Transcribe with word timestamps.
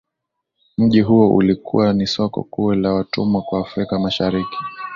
Mji 0.77 1.01
huo 1.01 1.29
ulikuwa 1.35 1.93
ni 1.93 2.07
soko 2.07 2.43
kuu 2.43 2.73
la 2.73 2.93
watumwa 2.93 3.41
kwa 3.41 3.59
Afrika 3.59 3.99
mashariki 3.99 4.57